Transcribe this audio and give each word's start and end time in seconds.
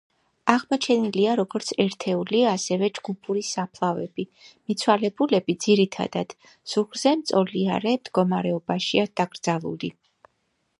აღმოჩენილია 0.51 1.33
როგორც 1.39 1.67
ერთეული 1.83 2.39
ასევე 2.53 2.89
ჯგუფური 2.99 3.43
საფლავები, 3.51 4.25
მიცვალებულები 4.71 5.57
ძირითადად 5.67 6.35
ზურგზე 6.73 7.17
მწოლიარე 7.23 7.97
მდგომარეობაშია 8.01 9.09
დაკრძალული. 9.23 9.97